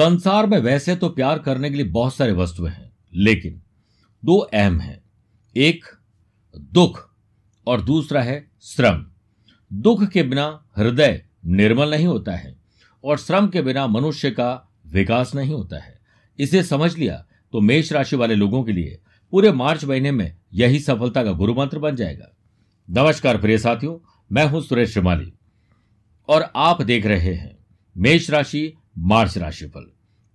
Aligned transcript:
संसार 0.00 0.46
में 0.46 0.56
वैसे 0.58 0.94
तो 0.96 1.08
प्यार 1.08 1.38
करने 1.38 1.70
के 1.70 1.76
लिए 1.76 1.84
बहुत 1.86 2.14
सारे 2.14 2.32
वस्तुएँ 2.32 2.70
हैं, 2.70 2.90
लेकिन 3.14 3.60
दो 4.22 4.36
अहम 4.36 4.78
हैं। 4.80 5.02
एक, 5.56 5.84
दुख, 6.72 7.10
और 7.66 7.80
दूसरा 7.80 8.22
है 8.22 8.50
श्रम। 8.62 9.04
दुख 9.70 10.04
के 10.04 10.22
बिना 10.22 10.46
हृदय 10.76 11.22
निर्मल 11.46 11.90
नहीं 11.90 12.06
होता 12.06 12.36
है, 12.36 12.54
और 13.04 13.18
श्रम 13.18 13.48
के 13.48 13.62
बिना 13.62 13.86
मनुष्य 13.86 14.30
का 14.30 14.72
विकास 14.86 15.34
नहीं 15.34 15.52
होता 15.54 15.82
है। 15.82 15.98
इसे 16.38 16.62
समझ 16.62 16.96
लिया 16.98 17.24
तो 17.52 17.60
मेष 17.60 17.92
राशि 17.92 18.16
वाले 18.16 18.34
लोगों 18.34 18.64
के 18.64 18.72
लिए 18.72 18.98
पूरे 19.32 19.52
मार्च 19.52 19.84
महीने 19.84 20.10
में 20.10 20.36
यही 20.54 20.80
सफलता 20.80 21.24
का 21.24 21.32
गुरु 21.32 21.54
मंत्र 21.54 21.78
बन 21.78 21.96
जाएगा। 21.96 22.34
नमस्कार 22.88 23.40
प्रिय 23.40 23.58
साथियों, 23.58 23.98
मैं 24.30 24.46
हूँ 24.46 24.62
सुरेश 24.62 24.92
श्रीमाली, 24.92 25.32
और 26.28 26.50
आप 26.56 26.82
देख 26.82 27.06
रहे 27.06 27.34
हैं 27.34 27.56
मेष 27.96 28.30
राशि, 28.30 28.72
मार्च 28.98 29.36
राशि 29.38 29.40
राशिफल 29.40 29.90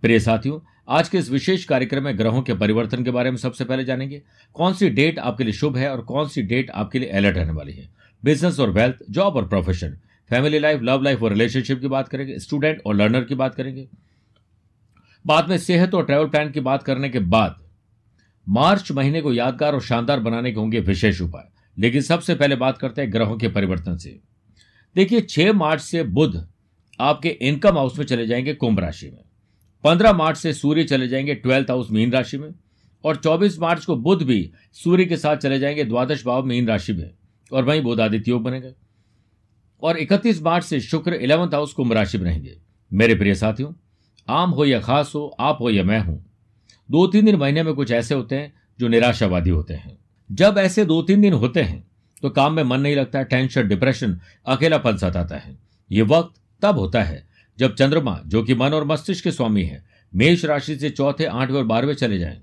प्रिय 0.05 0.20
साथियों, 0.20 0.59
आज 0.90 1.09
के 1.09 1.18
इस 1.18 1.30
विशेष 1.30 1.66
कार्यक्रम 1.66 2.04
में 2.04 2.18
ग्रहों 2.18 2.41
के 2.41 2.54
परिवर्तन 2.54 3.04
के 3.04 3.12
बारे 3.12 3.32
में 3.32 3.38
सबसे 3.38 3.66
पहले 3.66 3.84
जानेंगे। 3.84 4.22
कौन 4.54 4.73
सी 4.73 4.90
डेट 4.90 5.20
आपके 5.20 5.44
लिए 5.44 5.54
शुभ 5.54 5.78
है 5.78 5.91
और 5.91 6.02
कौन 6.02 6.28
सी 6.28 6.41
डेट 6.41 6.70
आपके 6.70 7.00
लिए 7.00 7.09
अलर्ट 7.09 7.38
रहने 7.38 7.52
वाली 7.52 7.73
है? 7.73 7.90
बिज़नेस 8.23 8.59
और 8.59 8.70
वेल्थ, 8.70 8.95
जॉब 9.09 9.36
और 9.36 9.48
profession, 9.48 9.98
family 10.30 10.59
life, 10.59 10.81
love 10.81 11.02
life 11.02 11.23
और 11.23 11.31
रिलेशनशिप 11.31 11.81
की 11.81 11.88
बात 11.88 12.08
करेंगे, 12.08 12.40
स्टूडेंट 12.40 12.81
और 12.86 12.95
लर्नर 12.95 13.23
की 13.23 13.36
बात 13.36 13.55
करेंगे। 13.55 13.88
बाद 15.28 15.50
में 15.50 15.58
सेहत 15.58 15.94
और 15.94 16.06
ट्रैवल 16.06 16.28
प्लान 16.28 16.52
की 16.52 16.59
बात 16.59 16.84
करने 16.84 17.09
के 17.09 17.20
बाद, 17.20 17.59
मार्च 18.50 18.92
महीने 18.92 19.22
को 19.22 19.34
यादगार 19.34 19.73
और 19.73 19.81
शानदार 19.81 20.19
बनाने 20.19 20.52
के 20.52 20.59
होंगे 20.59 20.80
विशेष 20.80 21.22
उपाय। 21.22 21.52
लेकिन 21.81 22.02
सबसे 22.02 22.36
पहले 22.36 22.56
बात 22.56 22.78
करते 22.78 23.02
हैं 23.02 23.14
ग्रहों 23.14 23.38
के 23.38 23.47
परिवर्तन 23.47 23.97
से। 23.97 24.19
देखिए, 24.95 25.22
छह 25.22 25.53
मार्च 25.53 25.81
से 25.81 26.03
बुध 26.03 26.47
आपके 27.00 27.30
इनकम 27.30 27.78
हाउस 27.78 28.00
में 28.00 28.06
चले 28.06 28.28
जाएँगे 28.28 28.53
कुंभ 28.53 28.80
राशि 28.80 29.09
में। 29.09 29.25
पंद्रह 29.86 30.14
मार्च 30.14 30.38
से 30.38 30.53
सूर्य 30.53 30.83
चले 30.83 31.08
जाएँगे 31.08 31.33
ट्वेल्थ 31.36 31.69
हाउस 31.69 31.89
मीन 31.91 32.11
राशि 32.11 32.38
में, 32.38 32.50
और 33.03 33.16
चौबीस 33.16 33.58
मार्च 33.59 33.86
को 33.86 33.95
बुध 33.95 34.22
भी 34.23 34.50
सूर्य 34.73 35.05
के 35.05 35.17
साथ 35.17 35.38
चले 35.38 35.59
जाएँगे 35.59 35.83
द्वादश 35.83 36.25
भाव 36.25 36.45
मीन 36.45 36.67
राशि 36.67 36.94
में, 36.94 37.11
और 37.52 37.64
वहीं 37.64 37.97
आदित्य 38.02 38.31
योग 38.31 38.44
बनेगा। 38.44 38.69
और 39.83 39.97
इकतीस 39.97 40.41
मार्च 40.41 40.66
से 40.66 40.80
शुक्र 40.81 41.13
इलेवंथ 41.13 41.53
हाउस 41.53 41.73
कुंभ 41.73 41.94
राशि 41.94 42.17
में 42.17 42.25
रहेंगे। 42.25 42.58
मेरे 42.91 43.16
प्रिय 43.16 43.36
साथियों, 43.36 43.72
आम 44.28 44.50
हो 44.50 44.66
या 44.66 44.80
खास 44.80 45.11
हो, 45.16 45.25
आप 45.39 45.58
हो 45.61 45.69
या 45.69 45.83
मैं 45.83 46.00
हूँ, 46.00 46.23
दो 46.89 47.06
तीन 47.08 47.25
दिन 47.25 47.36
महीने 47.36 47.63
में 47.63 47.73
कुछ 47.73 47.91
ऐसे 47.91 48.16
होते 48.16 48.36
हैं 48.36 48.53
जो 48.80 48.88
निराशावादी 48.88 49.50
होते 49.50 49.73
हैं। 49.73 49.97
जब 50.30 50.56
ऐसे 50.58 50.86
दो 50.86 51.02
तीन 51.02 51.22
दिन 51.22 51.33
होते 51.36 51.61
हैं 51.61 51.83
तो 52.23 52.30
काम 52.30 52.53
में 52.53 52.63
मन 52.63 52.81
नहीं 52.81 52.95
लगता, 52.95 53.22
टेंशन, 53.23 53.67
डिप्रेशन, 53.67 54.19
अकेलापन 54.45 54.97
सताता 54.97 55.38
है। 55.38 55.58
ये 55.91 56.02
वक्त 56.03 56.41
तब 56.61 56.78
होता 56.78 57.03
है 57.03 57.34
जब 57.59 57.75
चंद्रमा, 57.75 58.22
जो 58.25 58.44
कि 58.44 58.56
मन 58.56 58.70
और 58.70 58.86
मस्तिष्क 58.86 59.23
के 59.23 59.31
स्वामी 59.31 59.64
है, 59.64 59.86
मेष 60.16 60.45
राशि 60.45 60.75
से 60.75 60.89
चौथे, 60.89 61.25
आठवें 61.25 61.58
और 61.58 61.66
बारहवें 61.66 61.94
चले 61.94 62.20
जाएँ। 62.20 62.42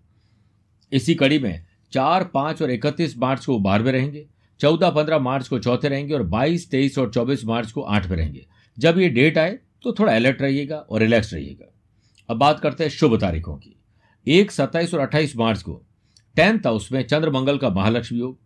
इसी 0.92 1.14
कड़ी 1.14 1.38
में 1.38 1.64
चार, 1.92 2.24
पाँच 2.24 2.62
और 2.62 2.70
इकतीस 2.70 3.18
मार्च 3.18 3.44
को 3.44 3.58
बारहवें 3.58 3.92
रहेंगे, 3.92 4.26
चौदह, 4.60 4.90
पंद्रह 4.90 5.18
मार्च 5.18 5.48
को 5.48 5.58
चौथे 5.58 5.88
रहेंगे 5.88 6.14
और 6.14 6.22
बाईस, 6.22 6.70
तेईस 6.70 6.98
और 6.98 7.10
चौबीस 7.10 7.44
मार्च 7.44 7.72
को 7.72 7.80
आठवें 7.80 8.16
रहेंगे। 8.16 8.46
जब 8.78 8.98
ये 8.98 9.08
डेट 9.08 9.38
आए 9.38 9.58
तो 9.82 9.92
थोड़ा 9.92 10.14
अलर्ट 10.14 10.42
रहिएगा 10.42 10.76
और 10.76 11.00
रिलैक्स 11.00 11.34
रहिएगा। 11.34 11.72
अब 12.30 12.36
बात 12.36 12.60
करते 12.60 12.84
हैं 12.84 12.90
शुभ 12.90 13.20
तारीखों 13.20 13.56
की। 13.56 13.76
एक, 14.26 14.50
सत्ताईस 14.50 14.94
और 14.94 15.00
अट्ठाईस 15.00 15.36
मार्च 15.36 15.62
को 15.62 15.82
टेंथ 16.36 16.58
हाउस 16.58 16.92
में 16.92 17.02
चंद्र 17.02 17.30
मंगल 17.30 17.58
का 17.58 17.70
महालक्ष्मी 17.70 18.18
योग। 18.18 18.38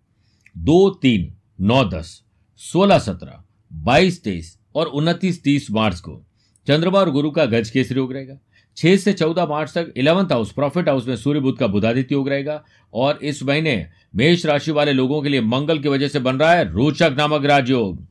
दो, 0.58 0.90
तीन, 0.90 1.36
नौ, 1.60 1.84
दस, 1.84 2.22
सोलह, 2.56 2.98
सत्रह, 2.98 3.42
बाईस, 3.72 4.24
तेईस 4.24 4.58
और 4.74 4.86
उनतीस, 4.86 5.42
तीस 5.42 5.70
मार्च 5.70 6.00
को 6.00 6.25
चंद्रमा 6.68 6.98
और 6.98 7.10
गुरु 7.10 7.30
का 7.30 7.44
गज 7.44 7.70
केसरी 7.70 7.98
योग 7.98 8.12
रहेगा 8.12 8.38
छह 8.76 8.96
से 8.96 9.12
चौदह 9.12 9.46
मार्च 9.46 9.72
तक 9.74 9.92
इलेवंथ 9.96 10.32
हाउस, 10.32 10.52
प्रॉफिट 10.52 10.88
हाउस 10.88 11.06
में 11.08 11.16
सूर्य 11.16 11.40
बुद्ध 11.40 11.58
का 11.58 11.66
बुधादित्य 11.66 12.14
योग 12.14 12.28
रहेगा 12.28 12.62
और 12.94 13.18
इस 13.22 13.42
महीने 13.42 13.86
मेष 14.16 14.46
राशि 14.46 14.70
वाले 14.70 14.92
लोगों 14.92 15.22
के 15.22 15.28
लिए 15.28 15.40
मंगल 15.40 15.78
की 15.78 15.88
वजह 15.88 16.08
से 16.08 16.18
बन 16.18 16.36
रहा 16.36 16.52
है 16.52 16.70
रोचक 16.72 17.14
नामक 17.18 17.44
राजयोग। 17.44 18.04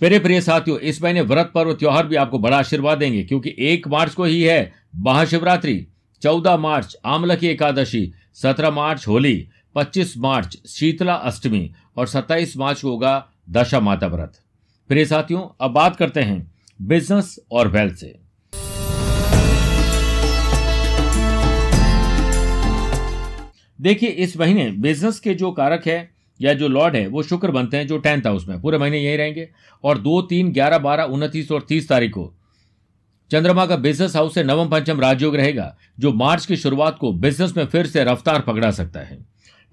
मेरे 0.00 0.18
प्रिय 0.18 0.40
साथियों, 0.40 0.78
इस 0.78 1.02
महीने 1.02 1.20
व्रत 1.20 1.50
पर्व 1.54 1.72
त्योहार 1.72 2.06
भी 2.06 2.16
आपको 2.16 2.38
बड़ा 2.38 2.58
आशीर्वाद 2.58 2.98
देंगे, 2.98 3.22
क्योंकि 3.22 3.54
एक 3.58 3.88
मार्च 3.88 4.14
को 4.14 4.24
ही 4.24 4.42
है 4.42 4.72
महाशिवरात्रि, 4.96 5.86
चौदह 6.22 6.56
मार्च 6.56 6.96
आमल 7.04 7.36
की 7.36 7.46
एकादशी, 7.46 8.12
सत्रह 8.34 8.70
मार्च 8.70 9.06
होली, 9.08 9.48
पच्चीस 9.74 10.16
मार्च 10.18 10.56
शीतला 10.68 11.14
अष्टमी 11.14 11.70
और 11.96 12.06
सत्ताईस 12.06 12.56
मार्च 12.56 12.82
को 12.82 12.90
होगा 12.90 13.26
दशा 13.50 13.80
माता 13.80 14.06
व्रत। 14.06 14.40
प्रिय 14.90 15.04
साथियों, 15.04 15.48
अब 15.60 15.70
बात 15.70 15.96
करते 15.96 16.20
हैं 16.20 16.55
बिज़नेस 16.82 17.38
और 17.52 17.68
वेल्थ 17.68 17.94
से। 17.94 18.18
देखिए, 23.80 24.08
इस 24.08 24.36
महीने 24.36 24.70
बिज़नेस 24.70 25.20
के 25.20 25.34
जो 25.34 25.50
कारक 25.52 25.86
है 25.86 26.10
या 26.40 26.54
जो 26.54 26.68
लॉर्ड 26.68 26.96
है, 26.96 27.06
वो 27.06 27.22
शुक्र 27.22 27.50
बनते 27.50 27.76
हैं 27.76 27.86
जो 27.86 27.98
टेंथ 27.98 28.22
हाउस 28.22 28.48
में। 28.48 28.60
पूरे 28.60 28.78
महीने 28.78 28.98
यही 28.98 29.16
रहेंगे। 29.16 29.48
और 29.84 29.98
दो, 29.98 30.22
तीन, 30.22 30.52
ग्यारह, 30.52 30.78
बारह, 30.78 31.04
उनतीस 31.04 31.52
और 31.52 31.66
तीस 31.68 31.88
तारीख 31.88 32.10
को 32.10 32.34
चंद्रमा 33.30 33.66
का 33.66 33.76
बिज़नेस 33.76 34.16
हाउस 34.16 34.34
से 34.34 34.44
नवम 34.44 34.68
पंचम 34.68 35.00
राजयोग 35.00 35.36
रहेगा, 35.36 35.76
जो 36.00 36.12
मार्च 36.12 36.46
की 36.46 36.56
शुरुआत 36.56 36.98
को 36.98 37.12
बिज़नेस 37.12 37.56
में 37.56 37.66
फिर 37.66 37.86
से 37.86 38.04
रफ्तार 38.04 38.40
पकड़ा 38.40 38.70
सकता 38.70 39.00
है। 39.00 39.18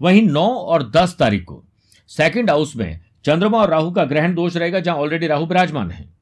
वहीं 0.02 0.22
नौ 0.22 0.48
और 0.48 0.92
दस 0.92 1.16
तारीख 1.20 1.44
को 1.44 1.64
सेकेंड 2.08 2.50
हाउस 2.50 2.76
में 2.76 3.00
चंद्रमा 3.26 3.58
और 3.58 3.70
राहु 3.70 3.92
का 3.92 4.06
ग्रहण 4.06 4.34
दोष 4.36 4.58
रहेगा, 4.58 4.80
जहाँ 4.80 4.98
ऑलरेडी 4.98 5.28
राहु 5.28 5.46
विराजमान 5.46 5.92
है। 5.92 6.13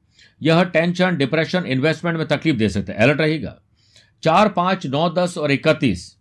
यह 0.42 0.62
टेंशन 0.62 1.16
डिप्रेशन 1.16 1.64
इन्वेस्टमेंट 1.66 2.18
में 2.18 2.26
तकलीफ़ 2.26 2.56
दे 2.56 2.68
सकता 2.68 2.92
है। 2.92 2.98
अलर्ट 2.98 3.20
रहेगा। 3.20 3.56
चार 4.22 4.48
पाँच 4.48 4.86
नौ 4.86 5.08
दस 5.10 5.38
और 5.38 5.52
इकतीस 5.52 6.16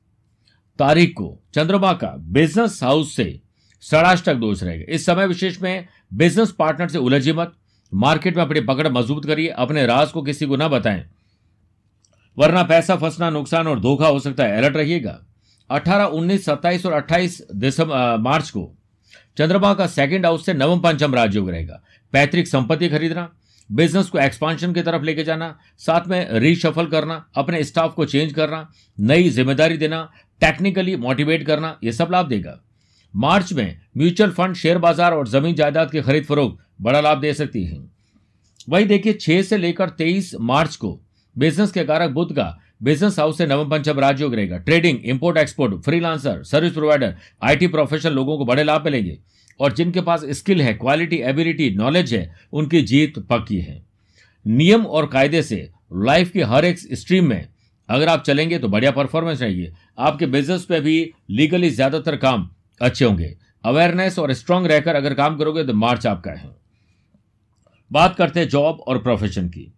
तारीख 0.80 1.14
को 1.18 1.40
चंद्रमा 1.54 1.94
का 1.94 2.16
बिज़नेस 2.18 2.84
हाउस 2.84 3.16
से 3.16 3.42
षडाष्टक 3.84 4.36
दोष 4.36 4.64
रहेगा। 4.64 4.86
इस 4.90 5.06
समय 5.06 5.28
विशेष 5.28 5.62
में 5.62 5.88
बिज़नेस 6.14 6.52
पार्टनर 6.52 6.88
से 6.88 6.98
उलझी 6.98 7.32
मत। 7.32 7.54
मार्केट 7.94 8.38
में 8.38 8.44
अपनी 8.44 8.62
पकड़ 8.62 8.88
मज़बूत 8.88 9.26
करिए। 9.26 9.48
अपने 9.48 9.86
राज 9.86 10.12
को 10.12 10.22
किसी 10.22 10.46
को 10.46 10.56
ना 10.56 10.68
बताएँ। 10.68 11.04
वरना 12.38 12.64
पैसा 12.64 12.96
फंसना 12.96 13.30
नुकसान 13.30 13.68
और 13.68 13.80
धोखा 13.80 14.08
हो 14.08 14.20
सकता 14.20 14.44
है। 14.44 14.58
अलर्ट 14.58 14.76
रहिएगा। 14.76 15.20
18, 15.70 16.06
19, 16.06 16.46
27 16.46 16.86
और 16.86 16.94
28 16.94 17.42
दिसंबर 17.56 18.18
मार्च 18.18 18.50
को 18.50 18.72
चंद्रमा 19.38 19.74
का 19.74 19.88
सेकंड 19.88 20.26
हाउस 20.26 20.46
से 20.46 20.54
नवम 20.54 20.80
पंचम 20.80 21.16
राजयोग 21.16 21.50
रहेगा। 21.50 21.82
पैतृक 22.14 22.48
संपत्ति 22.48 22.90
खरीदना 22.90 23.30
बिज़नेस 23.72 24.10
को 24.10 24.20
एक्सपांशन 24.20 24.74
की 24.74 24.82
तरफ़ 24.82 25.04
लेके 25.04 25.24
जाना, 25.24 25.56
साथ 25.80 26.08
में 26.08 26.40
रीशफल 26.40 26.86
करना, 26.88 27.26
अपने 27.36 27.64
स्टाफ 27.64 27.94
को 27.94 28.06
चेंज 28.06 28.34
करना, 28.34 28.68
नई 28.98 29.30
ज़िम्मेदारी 29.30 29.78
देना 29.78 30.10
टेक्निकली 30.42 30.96
मोटिवेट 30.98 31.46
करना 31.48 31.78
यह 31.84 31.92
सब 31.92 32.10
लाभ 32.12 32.28
देगा। 32.28 32.60
मार्च 33.14 33.54
में 33.54 33.80
म्यूचुअल 33.98 34.32
फंड, 34.32 34.56
शेयर 34.56 34.78
बाज़ार 34.80 35.14
और 35.14 35.28
ज़मीन 35.28 35.56
जायदाद 35.56 35.92
की 35.92 36.02
खरीद 36.02 36.26
फरोख 36.26 36.58
बड़ा 36.82 37.02
लाभ 37.02 37.22
दे 37.22 37.34
सकती 37.34 37.64
है। 37.64 37.80
वही 38.70 38.86
देखिए, 38.86 39.14
छह 39.14 39.42
से 39.42 39.58
लेकर 39.58 39.90
तेईस 39.92 40.34
मार्च 40.42 40.76
को 40.76 41.00
बिज़नेस 41.36 41.72
के 41.72 41.84
कारक 41.84 42.12
बुद्ध 42.12 42.36
का 42.36 42.58
बिज़नेस 42.84 43.20
हाउस 43.20 43.38
से 43.38 43.46
नवम 43.46 43.70
पंचम 43.70 44.00
राजयोग 44.00 44.36
रहेगा 44.36 44.58
trading 44.60 45.00
import 45.06 45.38
export 45.38 45.82
freelancer 45.86 46.44
service 46.44 46.74
provider 46.74 47.16
IT 47.42 47.68
professional 47.68 48.14
लोगों 48.14 48.38
को 48.38 48.46
बड़े 48.46 48.64
लाभ 48.64 48.86
मिलेंगे। 48.86 49.18
और 49.60 49.74
जिनके 49.74 50.02
पास 50.02 50.26
स्किल 50.30 50.62
है, 50.62 50.74
क्वालिटी, 50.74 51.18
एबिलिटी, 51.18 51.70
नॉलेज 51.70 52.14
है, 52.14 52.36
उनकी 52.54 52.82
जीत 52.82 53.20
पक्की 53.20 53.60
है। 53.60 53.82
नियम 54.46 54.86
और 54.86 55.06
कायदे 55.08 55.42
से 55.44 55.70
लाइफ 55.96 56.32
की 56.32 56.42
हर 56.42 56.66
एक 56.66 56.80
स्ट्रीम 56.80 57.26
में 57.26 57.48
अगर 57.90 58.08
आप 58.08 58.24
चलेंगे 58.24 58.58
तो 58.60 58.68
बढ़िया 58.68 58.92
परफॉर्मेंस 58.92 59.42
रहेगी। 59.42 59.68
आपके 60.00 60.26
बिज़नेस 60.26 60.66
पे 60.66 60.80
भी 60.80 61.12
लीगली 61.30 61.70
ज़्यादातर 61.70 62.16
काम 62.16 62.50
अच्छे 62.82 63.06
होंगे। 63.06 63.36
अवेयरनेस 63.64 64.20
और 64.20 64.34
स्ट्रांग 64.34 64.66
रहकर 64.68 64.96
अगर 64.96 65.14
काम 65.14 65.38
करोगे 65.38 65.64
तो 65.64 65.74
मार्च 65.74 66.08
आपका 66.08 66.32
है। 66.32 66.50
बात 67.92 68.16
करते 68.16 68.40
हैं 68.40 68.48
जॉब 68.50 68.80
और 68.80 68.98
प्रोफेशन 68.98 69.48
की। 69.48 69.72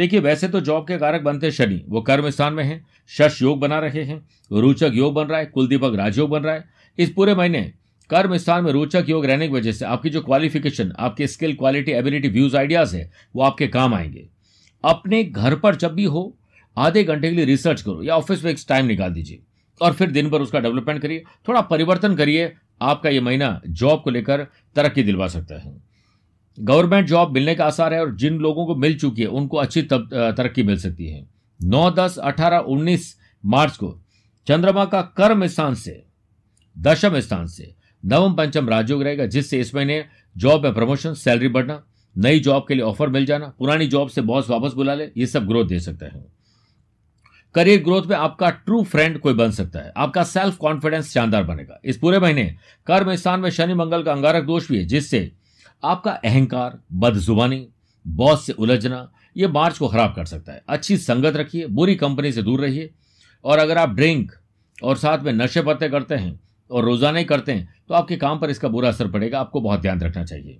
देखिए, 0.00 0.20
वैसे 0.20 0.48
तो 0.48 0.60
जॉब 0.60 0.88
के 0.88 0.98
कारक 0.98 1.22
बनते 1.22 1.50
शनि। 1.50 1.84
वो 1.88 2.00
कर्म 2.00 2.30
स्थान 2.30 2.52
में 2.52 2.64
है, 2.64 2.84
शश 3.08 3.42
योग 3.42 3.60
बना 3.60 3.78
रहे 3.78 4.02
हैं, 4.02 4.28
रोचक 4.52 4.90
योग 4.94 5.14
बन 5.14 5.24
रहा 5.24 5.38
है, 5.38 5.46
कुलदीपक 5.46 5.92
राजयोग 5.94 6.30
बन 6.30 6.42
रहा 6.42 6.54
है। 6.54 6.64
इस 6.98 7.10
पूरे 7.10 7.34
महीने 7.34 7.72
कर्म 8.10 8.36
स्थान 8.36 8.64
में 8.64 8.72
रोचक 8.72 9.04
योग 9.08 9.24
रहने 9.24 9.48
की 9.48 9.54
वजह 9.54 9.72
से 9.72 9.84
आपकी 9.84 10.10
जो 10.10 10.20
क्वालिफिकेशन 10.20 10.92
आपके 10.98 11.26
skill 11.26 11.54
quality 11.54 11.92
ability 11.92 12.28
views 12.28 12.56
ideas 12.56 12.96
है, 12.96 13.10
वो 13.36 13.42
आपके 13.42 13.66
काम 13.66 13.94
आएँगे। 13.94 14.28
अपने 14.84 15.24
घर 15.24 15.54
पर 15.54 15.76
जब 15.76 15.94
भी 15.94 16.04
हो, 16.04 16.38
आधे 16.78 17.04
घंटे 17.04 17.28
के 17.28 17.36
लिए 17.36 17.44
रिसर्च 17.44 17.82
करो 17.82 18.02
या 18.02 18.16
ऑफ़िस 18.16 18.44
में 18.44 18.50
एक 18.50 18.58
टाइम 18.68 18.86
निकाल 18.86 19.12
दीजिए 19.12 19.38
और 19.80 19.92
फिर 19.92 20.10
दिन 20.10 20.30
भर 20.30 20.40
उसका 20.40 20.60
डेवलपमेंट 20.60 21.02
करिए। 21.02 21.24
थोड़ा 21.48 21.60
परिवर्तन 21.60 22.16
करिए, 22.16 22.52
आपका 22.82 23.08
ये 23.08 23.20
महीना 23.20 23.60
जॉब 23.66 24.02
को 24.02 24.10
लेकर 24.10 24.46
तरक्की 24.76 25.02
दिलवा 25.02 25.28
सकता 25.28 25.54
है। 25.54 25.89
गवर्नमेंट 26.58 27.06
जॉब 27.08 27.32
मिलने 27.32 27.54
का 27.54 27.64
आसार 27.64 27.94
है 27.94 28.00
और 28.00 28.14
जिन 28.16 28.38
लोगों 28.38 28.66
को 28.66 28.74
मिल 28.76 28.98
चुकी 28.98 29.22
है, 29.22 29.28
उनको 29.28 29.56
अच्छी 29.56 29.82
तरक्की 29.82 30.62
मिल 30.62 30.78
सकती 30.78 31.06
है। 31.06 31.26
नौ 31.60 31.90
दस 31.90 32.18
अठारह 32.18 32.58
उन्नीस 32.58 33.16
मार्च 33.44 33.76
को 33.76 33.98
चंद्रमा 34.46 34.84
का 34.84 35.00
कर्म 35.16 35.46
स्थान 35.46 35.74
से, 35.74 36.02
दशम 36.76 37.18
स्थान 37.20 37.46
से 37.46 37.74
नवम 38.02 38.34
पंचम 38.34 38.68
राजयोग 38.68 39.02
रहेगा, 39.02 39.26
जिससे 39.26 39.60
इस 39.60 39.74
महीने 39.74 40.04
जॉब 40.36 40.64
में 40.64 40.74
प्रमोशन, 40.74 41.14
सैलरी 41.14 41.48
बढ़ना, 41.48 41.82
नई 42.16 42.40
जॉब 42.40 42.64
के 42.68 42.74
लिए 42.74 42.84
ऑफ़र 42.84 43.08
मिल 43.08 43.26
जाना, 43.26 43.52
पुरानी 43.58 43.86
जॉब 43.86 44.08
से 44.08 44.20
बॉस 44.22 44.50
वापस 44.50 44.72
बुला 44.72 44.94
ले, 44.94 45.10
ये 45.16 45.26
सब 45.26 45.46
ग्रोथ 45.46 45.66
दे 45.66 45.80
सकते 45.80 46.06
हैं। 46.06 46.24
करियर 47.54 47.82
ग्रोथ 47.82 48.02
में 48.02 48.16
आपका 48.16 48.50
ट्रू 48.50 48.82
फ्रेंड 48.84 49.18
कोई 49.18 49.34
बन 49.34 49.50
सकता 49.50 49.78
है, 49.78 49.92
आपका 49.96 50.22
सेल्फ 50.24 50.56
कॉन्फिडेंस 50.56 51.12
शानदार 51.14 51.44
बनेगा। 51.44 51.80
इस 51.84 51.98
पूरे 51.98 52.18
महीने 52.18 52.44
कर्म 52.86 53.14
स्थान 53.14 53.40
में 53.40 53.50
शनि 53.50 53.74
मंगल 53.74 54.02
का 54.02 54.12
अंगारक 54.12 54.44
दोष 54.44 54.68
भी 54.68 54.78
है, 54.78 54.84
जिससे 54.84 55.30
आपका 55.82 56.10
अहंकार, 56.12 56.78
बदजुबानी, 56.94 57.66
बॉस 58.06 58.46
से 58.46 58.52
उलझना, 58.52 59.10
ये 59.36 59.48
मार्च 59.48 59.78
को 59.78 59.88
खराब 59.88 60.14
कर 60.14 60.24
सकता 60.24 60.52
है। 60.52 60.62
अच्छी 60.68 60.96
संगत 60.98 61.36
रखिए, 61.36 61.66
बुरी 61.66 61.94
कंपनी 61.94 62.32
से 62.32 62.42
दूर 62.42 62.60
रहिए। 62.60 62.90
और 63.44 63.58
अगर 63.58 63.78
आप 63.78 63.90
ड्रिंक 63.90 64.32
और 64.78 64.96
साथ 64.96 65.18
में 65.18 65.32
नशे 65.32 65.62
पत्ते 65.62 65.88
करते 65.88 66.14
हैं 66.14 66.38
और 66.70 66.84
रोज़ाना 66.84 67.18
ही 67.18 67.24
करते 67.24 67.52
हैं 67.52 67.74
तो 67.88 67.94
आपके 67.94 68.16
काम 68.16 68.38
पर 68.38 68.50
इसका 68.50 68.68
बुरा 68.68 68.88
असर 68.88 69.10
पड़ेगा। 69.10 69.40
आपको 69.40 69.60
बहुत 69.60 69.80
ध्यान 69.80 70.00
रखना 70.00 70.24
चाहिए। 70.24 70.58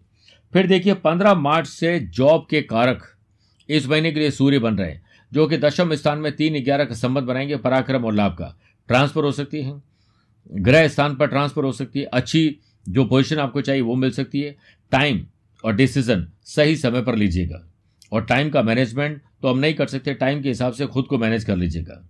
फिर 0.52 0.66
देखिए, 0.66 0.94
पंद्रह 0.94 1.34
मार्च 1.34 1.68
से 1.68 1.98
जॉब 2.00 2.46
के 2.50 2.62
कारक 2.62 3.02
इस 3.68 3.88
महीने 3.88 4.12
के 4.12 4.20
लिए 4.20 4.30
सूर्य 4.30 4.58
बन 4.58 4.76
रहे 4.76 4.90
हैं, 4.90 5.02
जो 5.32 5.46
कि 5.46 5.58
दशम 5.58 5.94
स्थान 5.94 6.18
में 6.18 6.32
तीन 6.32 6.62
ग्यारह 6.64 6.84
का 6.84 6.94
संबंध 6.94 7.24
बनाएँगे। 7.24 7.56
पराक्रम 7.56 8.04
और 8.04 8.14
लाभ 8.14 8.32
का 8.32 8.54
ट्रांसफ़र 8.88 9.24
हो 9.24 9.32
सकती 9.32 9.62
है। 9.62 9.80
ग्रह 10.50 10.88
स्थान 10.88 11.14
पर 11.16 11.26
ट्रांसफ़र 11.26 11.64
हो 11.64 11.72
सकती 11.72 12.00
है। 12.00 12.04
अच्छी 12.06 12.58
जो 12.86 13.04
पोजीशन 13.04 13.38
आपको 13.38 13.60
चाहिए, 13.60 13.82
वो 13.82 13.94
मिल 13.94 14.10
सकती 14.10 14.40
है। 14.40 14.56
टाइम 14.92 15.20
और 15.64 15.74
डिसीज़न 15.74 16.26
सही 16.46 16.76
समय 16.76 17.02
पर 17.02 17.16
लीजिएगा। 17.16 17.66
और 18.12 18.24
टाइम 18.24 18.50
का 18.50 18.62
मैनेजमेंट 18.62 19.20
तो 19.42 19.48
हम 19.48 19.58
नहीं 19.58 19.74
कर 19.74 19.86
सकते, 19.86 20.14
टाइम 20.14 20.42
के 20.42 20.48
हिसाब 20.48 20.72
से 20.72 20.86
खुद 20.86 21.04
को 21.04 21.18
मैनेज 21.18 21.44
कर 21.44 21.56
लीजिएगा। 21.56 22.04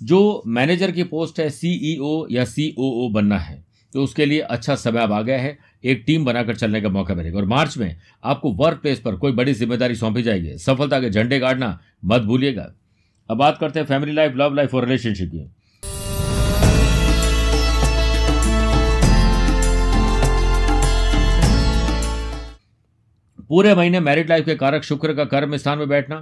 जो 0.00 0.42
मैनेजर 0.48 0.90
की 0.90 1.02
पोस्ट 1.04 1.40
है 1.40 1.48
सीईओ 1.50 2.26
या 2.30 2.44
सीओओ 2.46 3.08
बनना 3.10 3.38
है 3.38 3.62
तो 3.92 4.02
उसके 4.02 4.26
लिए 4.26 4.40
अच्छा 4.40 4.74
समय 4.76 5.00
अब 5.00 5.12
आ 5.12 5.20
गया 5.22 5.38
है, 5.38 5.58
एक 5.84 6.02
टीम 6.06 6.24
बनाकर 6.24 6.56
चलने 6.56 6.80
का 6.80 6.88
मौका 6.90 7.14
मिलेगा। 7.14 7.38
और 7.38 7.44
मार्च 7.46 7.76
में 7.78 7.96
आपको 8.24 8.52
वर्क 8.54 8.78
प्लेस 8.82 9.00
पर 9.00 9.16
कोई 9.16 9.32
बड़ी 9.32 9.52
ज़िम्मेदारी 9.54 9.94
सौंपी 9.94 10.22
जाएगी। 10.22 10.56
सफलता 10.58 11.00
के 11.00 11.10
झंडे 11.10 11.38
गाड़ना 11.38 11.78
मत 12.04 12.22
भूलिएगा। 12.22 12.72
अब 13.30 13.36
बात 13.36 13.58
करते 13.58 13.80
हैं 13.80 13.86
फैमिली 13.86 14.12
लाइफ 14.12 14.32
लव 14.36 14.54
लाइफ 14.54 14.74
और 14.74 14.84
रिलेशनशिप 14.84 15.30
की। 15.30 15.46
पूरे 23.54 23.74
महीने 23.74 24.00
मैरिड 24.00 24.28
लाइफ 24.28 24.44
के 24.44 24.54
कारक 24.54 24.82
शुक्र 24.82 25.14
का 25.14 25.24
कर्म 25.24 25.56
स्थान 25.56 25.78
में 25.78 25.88
बैठना, 25.88 26.16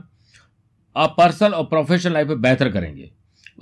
आप 0.96 1.14
पर्सनल 1.19 1.52
और 1.52 1.64
प्रोफेशनल 1.64 2.12
लाइफ 2.12 2.29
में 2.29 2.40
बेहतर 2.40 2.70
करेंगे। 2.70 3.11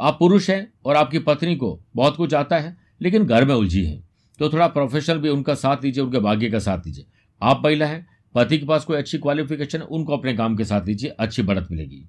आप 0.00 0.16
पुरुष 0.18 0.50
हैं 0.50 0.72
और 0.84 0.96
आपकी 0.96 1.18
पत्नी 1.18 1.56
को 1.56 1.80
बहुत 1.96 2.16
कुछ 2.16 2.34
आता 2.34 2.58
है, 2.58 2.76
लेकिन 3.00 3.26
घर 3.26 3.44
में 3.44 3.54
उलझी 3.54 3.84
है। 3.84 4.02
तो 4.38 4.48
थोड़ा 4.48 4.66
प्रोफेशनल 4.68 5.18
भी 5.18 5.28
उनका 5.28 5.54
साथ 5.54 5.76
दीजिए, 5.76 6.04
उनके 6.04 6.18
भाग्य 6.18 6.50
का 6.50 6.58
साथ 6.58 6.78
दीजिए। 6.78 7.06
आप 7.42 7.62
महिला 7.64 7.86
हैं, 7.86 8.06
पति 8.34 8.58
के 8.58 8.66
पास 8.66 8.84
कोई 8.84 8.96
अच्छी 8.96 9.18
क्वालिफिकेशन 9.18 9.78
है 9.78 9.84
उनको 9.84 10.16
अपने 10.16 10.34
काम 10.34 10.56
के 10.56 10.64
साथ 10.64 10.80
दीजिए, 10.80 11.10
अच्छी 11.10 11.42
बढ़त 11.42 11.68
मिलेगी। 11.70 12.04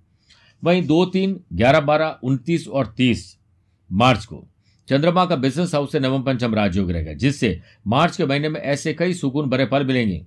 वहीं 0.64 0.86
दो 0.88 1.06
तीन, 1.06 1.40
ग्यारह, 1.54 1.80
बारह, 1.80 2.18
उनतीस 2.24 2.68
और 2.68 2.94
तीस 2.98 3.38
मार्च 3.92 4.26
को 4.26 4.48
चंद्रमा 4.88 5.26
का 5.26 5.36
बिज़नेस 5.36 5.74
हाउस 5.76 5.92
से 5.92 6.00
नवम 6.00 6.24
पंचम 6.24 6.56
राजयोग 6.56 6.92
रहेगा 6.92 7.14
जिससे 7.14 7.62
मार्च 7.88 8.18
के 8.18 8.26
महीने 8.26 8.50
में 8.50 8.62
ऐसे 8.62 8.94
कई 8.94 9.14
सुकून, 9.14 9.50
भरे 9.50 9.66
पल 9.66 9.86
मिलेंगे। 9.86 10.26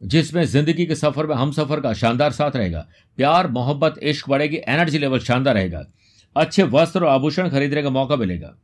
जिसमें 0.00 0.44
ज़िंदगी 0.44 0.86
के 0.86 0.94
सफ़र 0.94 1.26
में 1.26 1.34
हम 1.36 1.50
सफ़र 1.52 1.80
का 1.80 1.92
शानदार 1.92 2.32
साथ 2.32 2.56
रहेगा। 2.56 2.86
प्यार, 3.18 3.48
मोहब्बत, 3.48 3.98
इश्क 4.02 4.28
बढ़ेगी 4.28 4.60
एनर्जी 4.68 4.98
लेवल 4.98 5.18
शानदार 5.18 5.54
रहेगा। 5.54 5.84
अच्छे 6.36 6.62
वस्त्र 6.62 7.04
और 7.04 7.10
आभूषण 7.10 7.48
खरीदने 7.48 7.82
का 7.82 7.90
मौका 7.90 8.16
मिलेगा। 8.16 8.56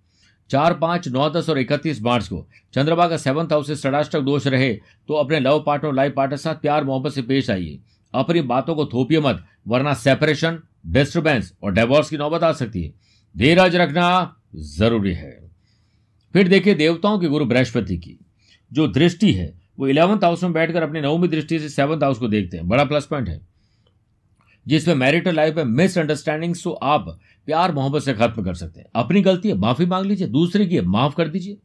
चार, 0.51 0.75
पाँच, 0.75 1.09
नौ, 1.09 1.29
दस 1.31 1.49
और 1.51 1.59
इकतीस 1.59 2.01
मार्च 2.03 2.29
को 2.29 2.47
चंद्रमा 2.75 3.07
का 3.09 3.17
सेवंथ 3.17 3.53
हाउस 3.53 3.67
से 3.67 3.77
षडाष्टक 3.77 4.21
दोष 4.21 4.47
रहे 4.47 4.73
तो 5.09 5.15
अपने 5.15 5.41
लव 5.41 5.63
पार्टनर 5.67 5.93
लाइफ 5.93 6.13
पार्टनर 6.17 6.37
साथ 6.37 6.55
प्यार, 6.55 6.85
मोहब्बत 6.85 7.13
से 7.13 7.23
पेश 7.23 7.51
आइए। 7.51 7.79
अपनी 8.15 8.41
बातों 8.43 8.75
को 8.75 8.85
थोपिए 8.87 9.21
मत, 9.21 9.45
वरना 9.69 9.95
सेपरेशन 9.95 10.59
डिस्टर्बेंस 10.87 11.53
और 11.63 11.73
डिवोर्स 11.73 12.11
की 12.11 12.17
नौबत 12.17 12.43
आ 12.43 12.53
सकती 12.53 12.83
है। 12.83 12.93
धीरज 13.35 13.77
रखना 13.77 14.37
ज़रूरी 14.57 15.13
है। 15.13 15.39
फिर 16.35 16.49
देखिए 16.49 16.75
देवताओं 16.75 17.19
के 17.19 17.29
गुरु 17.29 17.45
बृहस्पति 17.45 17.97
की, 17.99 18.19
जो 18.73 18.87
दृष्टि 18.89 19.33
है 19.33 19.53
वो 19.79 19.89
इलेवंथ 19.89 20.25
हाउस 20.25 20.43
में 20.43 20.53
बैठकर 20.53 20.83
अपनी 20.83 21.01
नवमी 21.01 21.29
दृष्टि 21.29 21.59
से 21.59 21.69
सेवंथ 21.69 22.03
हाउस 22.03 22.19
को 22.19 22.29
देखते 22.29 22.57
हैं। 22.57 22.69
बड़ा 22.69 22.85
प्लस 22.85 23.07
पॉइंट 23.07 23.29
है। 23.29 23.41
जिसमें 24.67 24.95
मैरिटल 24.95 25.35
लाइफ 25.35 25.57
में 25.57 25.65
मिसअंडरस्टैंडिंग्स 25.65 26.63
तो 26.65 26.71
आप 26.73 27.09
प्यार 27.47 27.73
मोहब्बत 27.73 28.03
से 28.03 28.15
खत्म 28.15 28.45
कर 28.45 28.55
सकते 28.55 28.81
हैं। 28.81 28.87
अपनी 28.95 29.21
गलती 29.23 29.49
है, 29.49 29.55
माफ़ी 29.55 29.87
मांग 29.87 30.07
लीजिए, 30.07 30.27
दूसरे 30.29 30.67
की 30.67 30.75
है, 30.75 30.83
माफ़ 30.83 31.15
कर 31.17 31.29
दीजिए। 31.29 31.57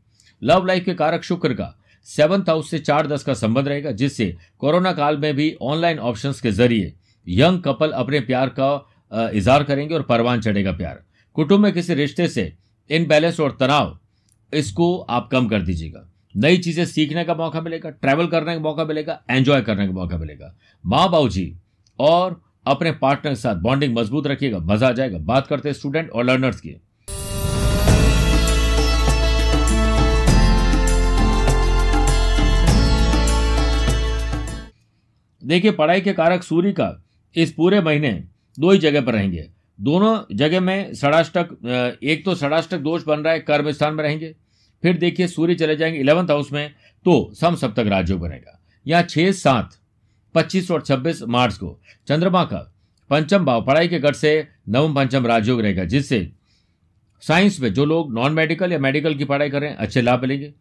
लव 0.41 0.65
लाइफ 0.65 0.85
के 0.85 0.93
कारक 0.93 1.23
शुक्र 1.23 1.53
का 1.53 1.75
सेवंथ 2.07 2.49
हाउस 2.49 2.69
से 2.71 2.79
चार 2.79 3.07
दस 3.07 3.23
का 3.23 3.33
संबंध 3.33 3.67
रहेगा, 3.67 3.91
जिससे 3.91 4.35
कोरोना 4.57 4.91
काल 4.93 5.17
में 5.17 5.33
भी 5.35 5.55
ऑनलाइन 5.61 5.99
ऑप्शंस 5.99 6.41
के 6.41 6.51
ज़रिए 6.51 6.93
यंग 7.27 7.61
कपल 7.61 7.91
अपने 7.91 8.19
प्यार 8.19 8.49
का 8.49 9.29
इजहार 9.33 9.63
करेंगे 9.63 9.95
और 9.95 10.01
परवान 10.01 10.41
चढ़ेगा 10.41 10.71
प्यार। 10.71 11.03
कुटुंब 11.35 11.63
में 11.63 11.71
किसी 11.73 11.93
रिश्ते 11.93 12.27
से 12.27 12.51
इनबैलेंस 12.89 13.39
और 13.39 13.57
तनाव, 13.59 13.97
इसको 14.53 14.97
आप 14.99 15.29
कम 15.31 15.47
कर 15.47 15.61
दीजिएगा। 15.61 16.10
नई 16.35 16.57
चीज़ें 16.57 16.85
सीखने 16.85 17.23
का 17.23 17.33
मौका 17.35 17.61
मिलेगा 17.61 17.89
ट्रैवल 17.91 18.27
करने 18.27 18.53
का 18.53 18.59
मौका 18.61 18.83
मिलेगा 18.85 19.19
एंजॉय 19.29 19.61
करने 19.61 19.85
का 19.87 19.93
मौका 19.93 20.17
मिलेगा। 20.17 20.53
माँ 20.83 21.09
बाबू 21.11 21.29
जी 21.29 21.53
और 21.99 22.39
अपने 22.67 22.91
पार्टनर 22.93 23.31
के 23.31 23.35
साथ 23.35 23.55
बॉन्डिंग 23.57 23.97
मज़बूत 23.97 24.27
रखिएगा, 24.27 24.59
मज़ा 24.59 24.87
आ 24.87 24.91
जाएगा। 24.91 25.17
बात 25.19 25.47
करते 25.47 25.69
हैं 25.69 25.73
स्टूडेंट 25.73 26.09
और 26.09 26.23
लर्नर्स 26.25 26.61
की। 26.61 26.75
देखिए, 35.41 35.71
पढ़ाई 35.71 36.01
के 36.01 36.13
कारक 36.13 36.43
सूर्य 36.43 36.71
का 36.71 36.95
इस 37.35 37.51
पूरे 37.53 37.81
महीने 37.81 38.11
दो 38.57 38.71
ही 38.71 38.77
जगह 38.79 39.01
पर 39.01 39.13
रहेंगे। 39.13 39.47
दोनों 39.79 40.35
जगह 40.35 40.61
में 40.61 40.93
षडाष्टक 40.93 41.99
एक 42.03 42.23
तो 42.25 42.35
षडाष्टक 42.35 42.79
दोष 42.79 43.03
बन 43.05 43.19
रहा 43.19 43.33
है, 43.33 43.39
कर्म 43.41 43.71
स्थान 43.71 43.93
में 43.93 44.03
रहेंगे। 44.03 44.33
फिर 44.83 44.97
देखिए 44.97 45.27
सूर्य 45.27 45.55
चले 45.55 45.75
जाएँगे 45.75 45.99
इलेवंथ 45.99 46.29
हाउस 46.29 46.51
में 46.51 46.73
तो 47.05 47.33
सम 47.33 47.55
सप्तक 47.55 47.87
राज्यों 47.87 48.19
बनेगा। 48.19 48.59
यहाँ 48.85 49.03
छह, 49.03 49.31
सात, 49.31 49.77
पच्चीस 50.35 50.71
और 50.71 50.81
छब्बीस 50.81 51.21
मार्च 51.23 51.57
को 51.57 51.79
चंद्रमा 52.07 52.43
का 52.43 52.67
पंचम 53.09 53.45
भाव, 53.45 53.65
पढ़ाई 53.65 53.87
के 53.87 53.99
गढ़ 53.99 54.13
से 54.13 54.47
नवम 54.69 54.93
पंचम 54.95 55.25
राजयोग 55.27 55.61
रहेगा, 55.61 55.83
जिससे 55.85 56.31
साइंस 57.23 57.59
में 57.59 57.73
जो 57.73 57.85
लोग 57.85 58.13
नॉन 58.13 58.33
मेडिकल 58.33 58.71
या 58.71 58.79
मेडिकल 58.79 59.15
की 59.15 59.25
पढ़ाई 59.25 59.49
कर 59.49 59.61
रहे 59.61 59.69
हैं, 59.69 59.77
अच्छे 59.77 60.01
लाभ 60.01 60.21
मिलेंगे। 60.21 60.53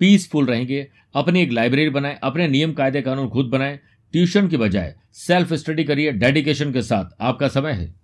पीसफुल 0.00 0.46
रहेंगे, 0.46 0.86
अपनी 1.14 1.42
एक 1.42 1.52
लाइब्रेरी 1.52 1.90
बनाएँ, 1.90 2.18
अपने 2.22 2.48
नियम, 2.48 2.72
कायदे, 2.72 3.02
कानून 3.02 3.28
खुद 3.28 3.46
बनाएँ 3.46 3.78
ट्यूशन 4.14 4.48
की 4.48 4.56
बजाय 4.56 4.94
सेल्फ 5.16 5.52
स्टडी 5.52 5.84
करिए 5.84 6.12
डेडिकेशन 6.12 6.72
के 6.72 6.82
साथ। 6.82 7.10
आपका 7.20 7.48
समय 7.48 7.72
है। 7.72 7.94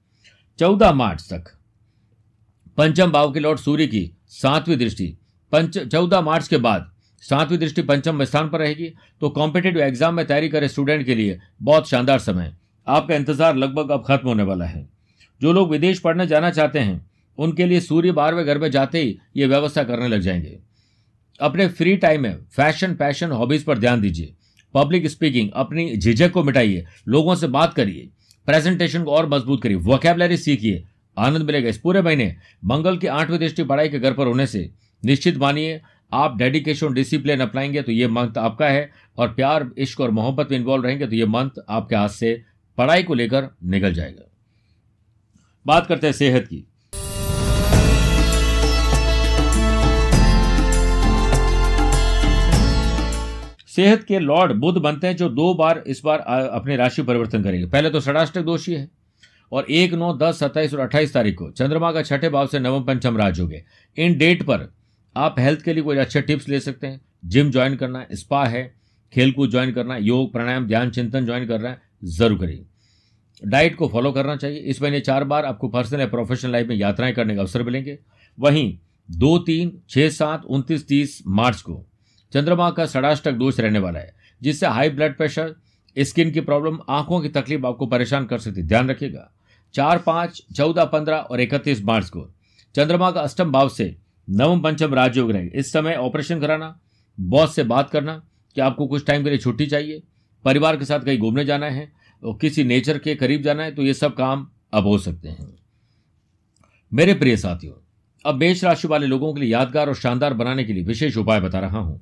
चौदह 0.59 0.93
मार्च 0.93 1.29
तक, 1.33 1.45
पंचम 2.79 3.11
भाव 3.11 3.33
के 3.33 3.41
लॉर्ड 3.41 3.59
सूर्य 3.59 3.87
की 3.87 4.11
सातवीं 4.29 4.77
दृष्टि। 4.77 5.17
पंच, 5.55 5.79
चौदह 5.79 6.21
मार्च 6.21 6.49
के 6.49 6.57
बाद। 6.59 6.91
सातवीं 7.23 7.59
दृष्टि 7.59 7.83
पंचम 7.83 8.25
स्थान 8.25 8.49
पर 8.49 8.59
रहेगी। 8.59 8.89
तो 9.21 9.29
कॉम्पिटेटिव 9.31 9.81
एग्ज़ाम 9.83 10.15
में 10.15 10.27
तैयारी 10.27 10.49
करे 10.49 10.69
स्टूडेंट 10.69 11.05
के 11.07 11.15
लिए। 11.15 11.39
बहुत 11.63 11.89
शानदार 11.89 12.19
समय। 12.19 12.53
आपका 12.87 13.15
इंतज़ार 13.15 13.57
लगभग 13.57 13.91
अब 13.91 14.05
खत्म 14.07 14.29
होने 14.29 14.43
वाला 14.43 14.65
है। 14.65 14.89
जो 15.41 15.53
लोग 15.53 15.71
विदेश 15.71 15.99
पढ़ने 15.99 16.27
जाना 16.27 16.51
चाहते 16.51 16.79
हैं, 16.79 17.07
उनके 17.39 17.67
लिए 17.67 17.81
सूर्य 17.81 18.13
बारहवें 18.13 18.47
घर 18.47 18.59
में 18.59 18.71
जाते 18.71 19.03
ही 19.03 19.19
ये 19.37 19.47
व्यवस्था 19.47 19.85
करने 19.85 20.09
लग 20.09 20.21
जाएँगे। 20.21 20.59
अपने 21.41 21.67
फ्री 21.69 21.97
टाइम 21.97 22.23
में 22.23 22.37
फ़ैशन 22.57 22.95
पैशन 22.95 23.31
हॉबीज 23.31 23.65
पर 23.65 23.79
ध्यान 23.79 24.01
दीजिए। 24.01 24.35
पब्लिक 24.75 25.07
स्पीकिंग 25.07 25.51
अपनी 25.55 25.97
झिझक 25.97 26.31
को 26.31 26.45
मिटाइए। 26.45 26.85
लोगों 27.09 27.35
से 27.35 27.47
बात 27.49 27.75
करिए। 27.75 28.09
प्रेजेंटेशन 28.49 29.05
को 29.05 29.11
और 29.11 29.29
मज़बूत 29.29 29.63
करिए। 29.63 29.77
वोकेबलरी 29.77 30.37
सीखिए। 30.37 30.85
आनंद 31.17 31.43
मिलेगा 31.43 31.69
इस 31.69 31.79
पूरे 31.79 32.03
महीने। 32.03 32.35
मंगल 32.65 32.97
की 32.97 33.07
आठवीं 33.07 33.39
दृष्टि 33.39 33.65
पढ़ाई 33.65 33.89
के 33.89 33.99
घर 33.99 34.13
पर 34.13 34.27
होने 34.27 34.47
से। 34.47 34.71
निश्चित 35.05 35.37
मानिए, 35.37 35.81
आप 36.13 36.37
डेडिकेशन 36.39 36.93
डिसिप्लिन 36.95 37.41
अपनाएँगे 37.41 37.83
तो 37.83 37.93
ये 37.93 38.09
मंथ 38.09 38.39
आपका 38.39 38.67
है 38.67 38.91
और 39.19 39.29
प्यार, 39.29 39.71
इश्क 39.79 40.01
और 40.01 40.11
मोहब्बत 40.11 40.51
में 40.51 40.59
इन्वॉल्व 40.59 40.85
रहेंगे 40.85 41.07
तो 41.07 41.17
ये 41.17 41.27
मंथ 41.27 41.65
आपके 41.69 41.97
हाथ 41.97 42.09
से 42.09 42.41
पढ़ाई 42.79 43.03
को 43.03 43.15
लेकर 43.15 43.49
निकल 43.65 43.95
जाएगा। 43.95 44.31
बात 45.67 45.87
करते 45.87 46.07
हैं 46.07 46.15
सेहत 46.15 46.47
की। 46.47 46.67
सेहत 53.69 54.03
के 54.05 54.19
लॉर्ड 54.19 54.53
बुद्ध 54.53 54.79
बनते 54.79 55.07
हैं 55.07 55.17
जो 55.17 55.29
दो 55.29 55.53
बार 55.55 55.83
इस 55.87 56.01
बार 56.05 56.19
अपने 56.19 56.77
राशि 56.77 57.03
परिवर्तन 57.03 57.43
करेंगे। 57.43 57.67
पहले 57.67 57.91
तो 57.91 58.01
षडाष्टक 58.01 58.43
दोषी 58.43 58.73
है 58.73 58.89
और 59.53 59.67
एक, 59.71 59.95
नौ, 59.95 60.13
दस, 60.17 60.39
सत्ताईस 60.39 60.75
और 60.75 60.81
अट्ठाईस 60.81 61.13
तारीख 61.15 61.35
को 61.35 61.51
चंद्रमा 61.51 61.93
का 61.93 62.03
छठे 62.03 62.29
भाव 62.29 62.47
से 62.47 62.59
नवम 62.59 62.85
पंचम 62.85 63.17
राज 63.17 63.41
हो 63.41 63.47
गए 63.49 63.63
इन 63.97 64.19
डेट 64.19 64.43
पर 64.43 64.73
आप 65.17 65.35
हेल्थ 65.39 65.63
के 65.63 65.73
लिए 65.73 65.83
कोई 65.83 65.97
अच्छे 65.97 66.21
टिप्स 66.23 66.49
ले 66.49 66.61
सकते 66.61 66.87
हैं। 66.87 67.01
जिम 67.25 67.51
ज्वाइन 67.51 67.77
करना 67.77 67.99
है 67.99 68.07
स्पा 68.13 68.45
है 68.45 68.75
खेलकूद 69.13 69.51
ज्वाइन 69.51 69.73
करना 69.73 69.95
है 69.95 70.05
योग, 70.05 70.33
प्राणायाम, 70.33 70.67
ध्यान, 70.67 70.91
चिंतन 70.91 71.27
ज्वाइन 71.27 71.47
करना 71.47 71.69
है, 71.69 71.83
ज़रूर 72.05 72.39
करिए। 72.39 72.65
डाइट 73.43 73.77
को 73.77 73.89
फॉलो 73.89 74.13
करना 74.13 74.37
चाहिए। 74.37 74.59
इस 74.59 74.83
महीने 74.83 75.01
चार 75.01 75.25
बार 75.25 75.45
आपको 75.45 75.69
पर्सनल 75.69 76.01
या 76.01 76.07
प्रोफेशनल 76.07 76.53
लाइफ 76.53 76.69
में 76.69 76.77
यात्राएँ 76.77 77.13
करने 77.15 77.35
का 77.35 77.41
अवसर 77.41 77.63
मिलेंगे। 77.63 77.99
वहीं 78.39 78.79
दो, 79.09 79.39
तीन 79.39 79.83
छः 79.91 80.09
सात, 80.09 80.45
उनतीस, 80.45 80.87
तीस 80.89 81.23
मार्च 81.27 81.61
को 81.61 81.85
चंद्रमा 82.33 82.71
का 82.71 82.87
षडाष्टक 82.87 83.33
दोष 83.33 83.61
रहने 83.61 83.79
वाला 83.79 84.01
है, 84.01 84.15
जिससे 84.43 84.67
हाई 84.67 84.91
ब्लड 84.91 85.17
प्रेशर 85.17 85.55
स्किन 85.97 86.31
की 86.31 86.41
प्रॉब्लम 86.41 86.79
आँखों 86.89 87.21
की 87.21 87.29
तकलीफ़ 87.29 87.67
आपको 87.67 87.87
परेशान 87.87 88.27
कर 88.27 88.39
सकती 88.39 88.61
है। 88.61 88.67
ध्यान 88.67 88.91
रखिएगा। 88.91 89.31
चार, 89.75 89.99
पाँच, 89.99 90.43
चौदह, 90.57 90.85
पंद्रह 90.85 91.17
और 91.17 91.41
इकतीस 91.41 91.85
मार्च 91.85 92.09
को 92.09 92.29
चंद्रमा 92.75 93.11
का 93.11 93.21
अष्टम 93.21 93.53
भाव 93.53 93.69
से 93.69 93.97
नवम 94.29 94.61
पंचम 94.61 94.95
राजयोग 94.95 95.31
रहेंगे। 95.31 95.59
इस 95.59 95.73
समय 95.73 95.95
ऑपरेशन 95.95 96.41
कराना, 96.41 96.79
बॉस 97.19 97.55
से 97.55 97.63
बात 97.65 97.91
करना 97.91 98.15
कि 98.57 98.61
आपको 98.61 98.87
कुछ 98.87 99.07
टाइम 99.07 99.25
के 99.25 99.31
लिए 99.31 99.39
छुट्टी 99.39 99.67
चाहिए, 99.67 100.03
परिवार 100.45 100.77
के 100.77 100.85
साथ 100.85 101.01
कहीं 101.01 101.19
घूमने 101.19 101.45
जाना 101.45 101.67
है, 101.67 101.91
और 102.23 102.39
किसी 102.41 102.65
नेचर 102.65 102.99
के 102.99 103.15
करीब 103.15 103.43
जाना 103.43 103.63
है 103.63 103.75
तो 103.75 103.83
ये 103.83 103.95
सब 103.95 104.15
काम 104.17 104.47
अब 104.75 104.87
हो 104.87 104.99
सकते 104.99 105.29
हैं। 105.29 105.47
मेरे 106.93 107.15
प्रिय 107.15 107.37
साथियों, 107.37 107.75
अब 108.25 108.35
मेष 108.35 108.65
राशि 108.65 108.89
वाले 108.89 109.07
लोगों 109.07 109.33
के 109.35 109.41
लिए 109.41 109.51
यादगार 109.51 109.89
और 109.89 109.95
शानदार 109.95 110.35
बनाने 110.35 110.65
के 110.65 110.73
लिए 110.73 110.85
विशेष 110.85 111.17
उपाय 111.17 111.41
बता 111.41 111.61
रहा 111.61 111.79
हूँ। 111.79 112.01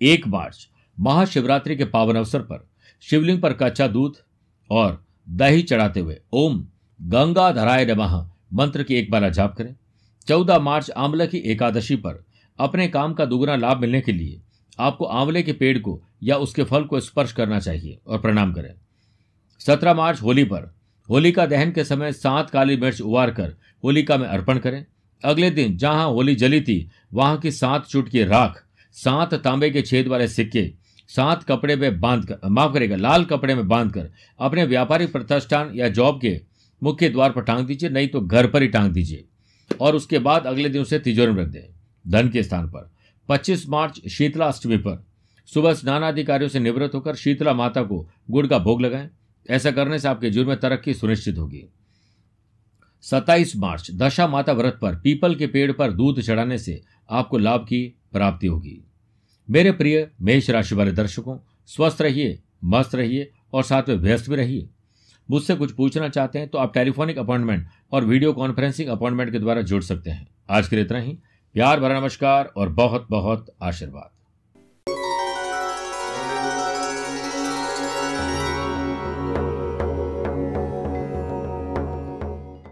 एक 0.00 0.26
मार्च, 0.26 0.68
महाशिवरात्रि 0.96 1.76
के 1.76 1.84
पावन 1.86 2.16
अवसर 2.16 2.42
पर 2.42 2.68
शिवलिंग 3.04 3.40
पर 3.42 3.52
कच्चा 3.52 3.86
दूध 3.88 4.16
और 4.72 5.04
दही 5.28 5.62
चढ़ाते 5.62 6.00
हुए, 6.00 6.18
ओम 6.32 6.58
गंगा 7.00 7.50
धराय 7.52 7.84
नमः, 7.86 8.14
मंत्र 8.52 8.82
की 8.82 8.94
एक 8.94 9.10
बार 9.10 9.28
जाप 9.30 9.54
करें। 9.56 9.74
चौदह 10.28 10.58
मार्च 10.58 10.90
आंवला 10.90 11.26
की 11.26 11.38
एकादशी 11.52 11.96
पर 11.96 12.24
अपने 12.58 12.88
काम 12.88 13.14
का 13.14 13.24
दुगना 13.24 13.56
लाभ 13.56 13.80
मिलने 13.80 14.00
के 14.00 14.12
लिए 14.12 14.40
आपको 14.78 15.04
आंवले 15.04 15.42
के 15.42 15.52
पेड़ 15.52 15.78
को 15.78 16.00
या 16.22 16.36
उसके 16.36 16.64
फल 16.64 16.84
को 16.84 17.00
स्पर्श 17.00 17.32
करना 17.32 17.58
चाहिए 17.60 17.98
और 18.06 18.20
प्रणाम 18.20 18.52
करें। 18.52 18.72
सत्रह 19.60 19.94
मार्च 19.94 20.22
होली 20.22 20.44
पर 20.44 20.72
होलिका 21.08 21.46
दहन 21.46 21.72
के 21.72 21.84
समय 21.84 22.12
सात 22.12 22.50
काली 22.50 22.76
मिर्च 22.76 23.00
उबार 23.00 23.30
कर 23.30 23.54
होलिका 23.84 24.16
में 24.16 24.26
अर्पण 24.26 24.58
करें। 24.58 24.84
अगले 25.22 25.50
दिन 25.50 25.76
जहाँ 25.76 26.06
होली 26.06 26.34
जली 26.34 26.60
थी, 26.60 26.90
वहाँ 27.12 27.38
की 27.38 27.50
सात 27.50 27.86
चुटकी 27.86 28.24
राख, 28.24 28.62
सात 28.96 29.34
तांबे 29.34 29.70
के 29.70 29.82
छेद 29.82 30.08
वाले 30.08 30.28
सिक्के 30.28 30.62
सात 31.16 31.42
कपड़े 31.42 31.76
में 31.76 32.00
बाँध 32.00 32.24
कर, 32.24 32.38
माफ़ 32.48 32.72
करेगा 32.72 32.96
लाल 32.96 33.24
कपड़े 33.24 33.54
में 33.54 33.68
बाँध 33.68 33.92
कर 33.92 34.10
अपने 34.38 34.64
व्यापारिक 34.64 35.12
प्रतिष्ठान 35.12 35.72
या 35.74 35.88
जॉब 35.88 36.20
के 36.20 36.40
मुख्य 36.82 37.08
द्वार 37.08 37.32
पर 37.32 37.42
टांग 37.42 37.66
दीजिए, 37.66 37.90
नहीं 37.90 38.08
तो 38.08 38.20
घर 38.20 38.46
पर 38.46 38.62
ही 38.62 38.68
टांग 38.68 38.92
दीजिए। 38.92 39.24
और 39.80 39.96
उसके 39.96 40.18
बाद 40.18 40.46
अगले 40.46 40.68
दिन 40.68 40.82
उसे 40.82 40.98
तिजोरी 40.98 41.32
में 41.32 41.42
रख 41.42 41.48
दें, 41.48 41.74
धन 42.08 42.28
के 42.28 42.42
स्थान 42.42 42.68
पर। 42.68 42.90
25 43.28 43.68
मार्च, 43.68 44.08
शीतला 44.08 44.46
अष्टमी 44.46 44.76
पर। 44.76 45.06
सुबह 45.46 45.74
स्नान 45.74 46.04
आदि 46.04 46.24
कार्यों 46.24 46.48
से 46.48 46.60
निवृत्त 46.60 46.94
होकर 46.94 47.14
शीतला 47.14 47.54
माता 47.54 47.82
को 47.82 48.08
गुड़ 48.30 48.46
का 48.46 48.58
भोग 48.58 48.82
लगाएँ। 48.82 49.10
ऐसा 49.50 49.70
करने 49.70 49.98
से 49.98 50.08
आपके 50.08 50.30
जीवन 50.30 50.48
में 50.48 50.60
तरक्की 50.60 50.94
सुनिश्चित 50.94 51.38
होगी। 51.38 51.64
27 53.02 53.56
मार्च, 53.56 53.90
दशा 53.90 54.26
माता 54.26 54.52
व्रत 54.52 54.78
पर, 54.82 54.94
पीपल 54.94 55.34
के 55.34 55.46
पेड़ 55.46 55.72
पर 55.72 55.92
दूध 55.92 56.20
चढ़ाने 56.20 56.58
से 56.58 56.82
आपको 57.10 57.38
लाभ 57.38 57.60
की 57.60 57.98
प्राप्ति 58.12 58.46
होगी। 58.46 58.84
मेरे 59.48 59.72
प्रिय 59.72 60.10
मेष 60.22 60.50
राशि 60.50 60.74
वाले 60.74 60.92
दर्शकों, 60.92 61.38
स्वस्थ 61.66 62.02
रहिए, 62.02 62.38
मस्त 62.64 62.94
रहिए 62.94 63.30
और 63.52 63.62
साथ 63.62 63.88
में 63.88 63.96
व्यस्त 63.96 64.30
भी 64.30 64.36
रहिए। 64.36 64.68
मुझसे 65.28 65.54
कुछ 65.54 65.72
पूछना 65.72 66.08
चाहते 66.08 66.38
हैं 66.38 66.48
तो 66.48 66.58
आप 66.58 66.74
टेलीफोनिक 66.74 67.18
अपॉइंटमेंट 67.18 67.66
और 67.92 68.04
वीडियो 68.04 68.32
कॉन्फ्रेंसिंग 68.32 68.88
अपॉइंटमेंट 68.88 69.32
के 69.32 69.38
द्वारा 69.38 69.62
जुड़ 69.62 69.82
सकते 69.82 70.10
हैं। 70.10 70.26
आज 70.50 70.68
के 70.68 70.76
लिए 70.76 70.84
इतना 70.84 70.98
ही। 70.98 71.18
प्यार 71.54 71.80
भरा 71.80 72.00
नमस्कार 72.00 72.52
और 72.56 72.68
बहुत 72.68 73.06
बहुत 73.10 73.54
आशीर्वाद। 73.62 74.10